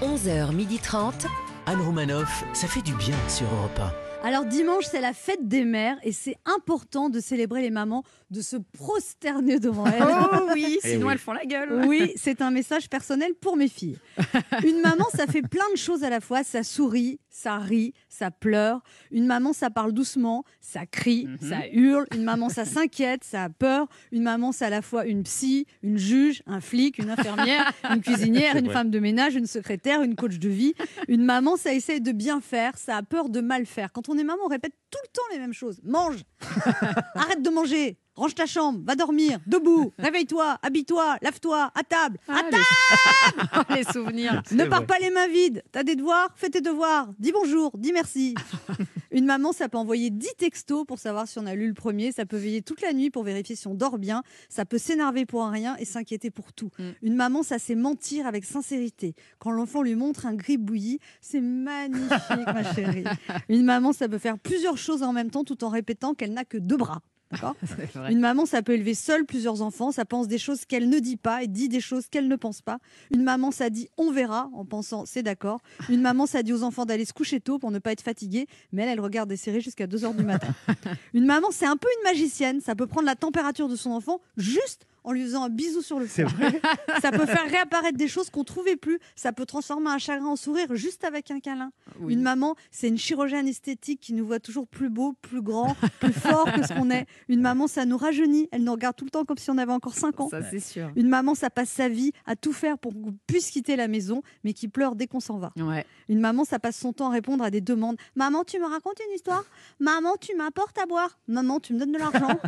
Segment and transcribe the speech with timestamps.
[0.00, 1.26] 11h30.
[1.66, 4.07] Anne Romanoff, ça fait du bien sur Europe 1.
[4.28, 8.42] Alors dimanche, c'est la fête des mères et c'est important de célébrer les mamans, de
[8.42, 10.02] se prosterner devant elles.
[10.06, 11.12] Oh oui, Eh sinon oui.
[11.14, 11.86] elles font la gueule.
[11.86, 13.96] Oui, c'est un message personnel pour mes filles.
[14.66, 16.44] Une maman, ça fait plein de choses à la fois.
[16.44, 18.82] Ça sourit, ça rit, ça pleure.
[19.10, 22.04] Une maman, ça parle doucement, ça crie, ça hurle.
[22.14, 23.88] Une maman, ça s'inquiète, ça a peur.
[24.12, 28.02] Une maman, c'est à la fois une psy, une juge, un flic, une infirmière, une
[28.02, 30.74] cuisinière, une femme de ménage, une secrétaire, une coach de vie.
[31.08, 33.90] Une maman, ça essaie de bien faire, ça a peur de mal faire.
[33.90, 35.80] Quand on est maman, on répète tout le temps les mêmes choses.
[35.82, 36.22] Mange,
[37.14, 42.40] arrête de manger, range ta chambre, va dormir, debout, réveille-toi, habille-toi, lave-toi, à table, à
[42.42, 43.76] Ah, les...
[43.76, 44.42] les souvenirs.
[44.52, 45.62] ne pars pas les mains vides.
[45.72, 47.08] T'as des devoirs Fais tes devoirs.
[47.18, 48.34] Dis bonjour, dis merci.
[49.10, 52.12] Une maman, ça peut envoyer 10 textos pour savoir si on a lu le premier.
[52.12, 54.22] Ça peut veiller toute la nuit pour vérifier si on dort bien.
[54.50, 56.70] Ça peut s'énerver pour un rien et s'inquiéter pour tout.
[56.78, 56.82] Mm.
[57.02, 59.14] Une maman, ça c'est mentir avec sincérité.
[59.38, 63.04] Quand l'enfant lui montre un gris bouilli, c'est magnifique, ma chérie.
[63.48, 66.44] Une maman, ça peut faire plusieurs choses en même temps tout en répétant qu'elle n'a
[66.44, 67.00] que deux bras.
[68.10, 69.92] Une maman, ça peut élever seule plusieurs enfants.
[69.92, 72.62] Ça pense des choses qu'elle ne dit pas et dit des choses qu'elle ne pense
[72.62, 72.78] pas.
[73.12, 75.60] Une maman, ça dit on verra en pensant c'est d'accord.
[75.88, 78.46] Une maman, ça dit aux enfants d'aller se coucher tôt pour ne pas être fatiguée.
[78.72, 80.54] Mais elle, elle regarde des séries jusqu'à 2 heures du matin.
[81.14, 82.60] Une maman, c'est un peu une magicienne.
[82.60, 85.98] Ça peut prendre la température de son enfant juste en lui faisant un bisou sur
[85.98, 86.26] le front.
[87.00, 88.98] ça peut faire réapparaître des choses qu'on trouvait plus.
[89.16, 91.70] Ça peut transformer un chagrin en sourire juste avec un câlin.
[91.98, 92.12] Oui.
[92.12, 96.12] Une maman, c'est une chirurgienne esthétique qui nous voit toujours plus beau, plus grand, plus
[96.12, 97.06] fort que ce qu'on est.
[97.30, 98.50] Une maman, ça nous rajeunit.
[98.52, 100.28] Elle nous regarde tout le temps comme si on avait encore 5 ans.
[100.28, 100.90] Ça, c'est sûr.
[100.94, 104.20] Une maman, ça passe sa vie à tout faire pour qu'on puisse quitter la maison,
[104.44, 105.52] mais qui pleure dès qu'on s'en va.
[105.56, 105.86] Ouais.
[106.10, 107.96] Une maman, ça passe son temps à répondre à des demandes.
[108.14, 109.46] Maman, tu me racontes une histoire?
[109.80, 112.38] Maman, tu m'apportes à boire Maman, tu me donnes de l'argent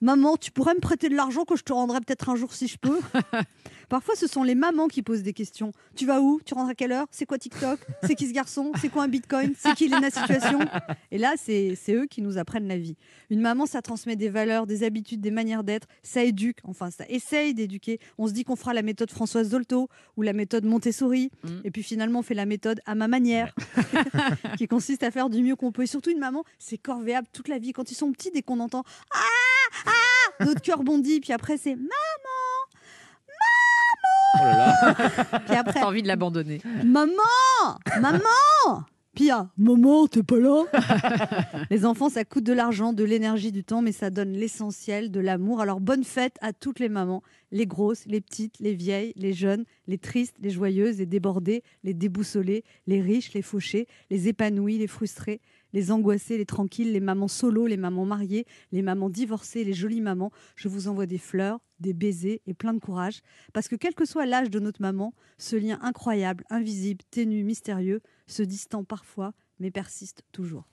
[0.00, 2.68] Maman, tu pourrais me prêter de l'argent que je te rendrai peut-être un jour si
[2.68, 3.00] je peux
[3.90, 5.72] Parfois, ce sont les mamans qui posent des questions.
[5.96, 6.40] Tu vas où?
[6.44, 7.06] Tu rentres à quelle heure?
[7.10, 7.80] C'est quoi TikTok?
[8.04, 8.70] C'est qui ce garçon?
[8.80, 9.52] C'est quoi un bitcoin?
[9.58, 10.60] C'est qui Lena Situation?
[11.10, 12.96] Et là, c'est c'est eux qui nous apprennent la vie.
[13.30, 15.88] Une maman, ça transmet des valeurs, des habitudes, des manières d'être.
[16.04, 17.98] Ça éduque, enfin, ça essaye d'éduquer.
[18.16, 21.32] On se dit qu'on fera la méthode Françoise Dolto ou la méthode Montessori.
[21.42, 21.48] Mm.
[21.64, 23.52] Et puis finalement, on fait la méthode à ma manière,
[24.56, 25.82] qui consiste à faire du mieux qu'on peut.
[25.82, 27.72] Et surtout, une maman, c'est corvéable toute la vie.
[27.72, 29.39] Quand ils sont petits, dès qu'on entend Ah
[30.40, 31.20] Ah Notre cœur bondit.
[31.20, 31.90] Puis après, c'est Maman
[34.36, 35.40] Oh là là.
[35.46, 36.60] Puis après, T'as envie de l'abandonner.
[36.84, 37.12] Maman
[38.00, 38.84] Maman
[39.14, 40.64] Puis il y a, Maman, t'es pas là
[41.70, 45.20] Les enfants, ça coûte de l'argent, de l'énergie, du temps, mais ça donne l'essentiel, de
[45.20, 45.60] l'amour.
[45.60, 47.22] Alors bonne fête à toutes les mamans,
[47.52, 51.94] les grosses, les petites, les vieilles, les jeunes, les tristes, les joyeuses, les débordées, les
[51.94, 55.40] déboussolées, les riches, les fauchées, les épanouies, les frustrées,
[55.72, 60.00] les angoissées, les tranquilles, les mamans solo, les mamans mariées, les mamans divorcées, les jolies
[60.00, 60.30] mamans.
[60.56, 63.20] Je vous envoie des fleurs, des baisers et plein de courage.
[63.52, 68.00] Parce que quel que soit l'âge de notre maman, ce lien incroyable, invisible, ténu, mystérieux,
[68.26, 70.64] se distend parfois, mais persiste toujours.